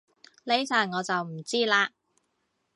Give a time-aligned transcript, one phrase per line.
[0.45, 1.89] 呢層我就唔知嘞